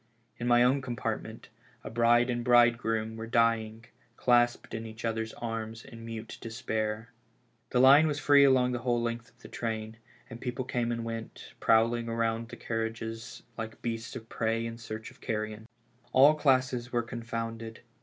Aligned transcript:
In 0.39 0.47
my 0.47 0.63
own 0.63 0.81
com 0.81 0.95
partment 0.95 1.49
a 1.83 1.91
bride 1.91 2.31
and 2.31 2.43
bridegroom 2.43 3.17
were 3.17 3.27
dying, 3.27 3.85
clasped 4.17 4.73
in 4.73 4.87
each 4.87 5.05
other's 5.05 5.31
arms 5.33 5.85
in 5.85 6.03
mute 6.03 6.39
despair. 6.41 7.13
The 7.69 7.79
line 7.79 8.07
was 8.07 8.17
free 8.19 8.43
along 8.43 8.71
the 8.71 8.79
w^hole 8.79 8.99
length 9.03 9.29
of 9.29 9.37
the 9.43 9.47
train, 9.47 9.97
and 10.27 10.41
people 10.41 10.65
came 10.65 10.91
and 10.91 11.05
went, 11.05 11.53
prowling 11.59 12.07
round 12.07 12.49
the 12.49 12.55
carriages 12.55 13.43
like 13.59 13.79
beasts 13.83 14.15
of 14.15 14.27
prey 14.27 14.65
in 14.65 14.79
search 14.79 15.11
of 15.11 15.21
carrion. 15.21 15.67
All 16.13 16.33
classes 16.33 16.91
were 16.91 17.03
confounded. 17.03 17.81